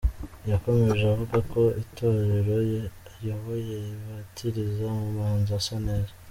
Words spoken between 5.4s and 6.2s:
asa neza.